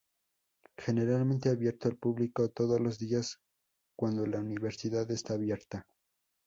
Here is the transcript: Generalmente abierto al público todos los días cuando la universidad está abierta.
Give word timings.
Generalmente 0.79 1.49
abierto 1.49 1.87
al 1.87 1.95
público 1.95 2.49
todos 2.49 2.81
los 2.81 2.97
días 2.97 3.39
cuando 3.95 4.25
la 4.25 4.39
universidad 4.39 5.11
está 5.11 5.35
abierta. 5.35 5.85